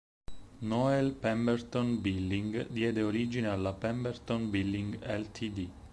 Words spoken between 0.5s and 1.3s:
Noel